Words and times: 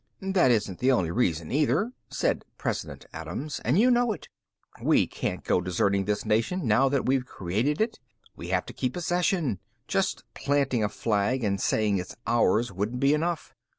"That 0.19 0.49
isn't 0.49 0.79
the 0.79 0.91
only 0.91 1.11
reason, 1.11 1.51
either," 1.51 1.91
said 2.09 2.43
President 2.57 3.05
Adams, 3.13 3.61
"and 3.63 3.77
you 3.77 3.91
know 3.91 4.11
it. 4.13 4.29
We 4.81 5.05
can't 5.05 5.43
go 5.43 5.61
deserting 5.61 6.05
this 6.05 6.25
nation 6.25 6.65
now 6.67 6.89
that 6.89 7.05
we've 7.05 7.23
created 7.27 7.79
it. 7.79 7.99
We 8.35 8.47
have 8.47 8.65
to 8.65 8.73
keep 8.73 8.93
possession. 8.93 9.59
Just 9.87 10.23
planting 10.33 10.83
a 10.83 10.89
flag 10.89 11.43
and 11.43 11.61
saying 11.61 11.99
it's 11.99 12.15
ours 12.25 12.71
wouldn't 12.71 12.99
be 12.99 13.13
enough. 13.13 13.53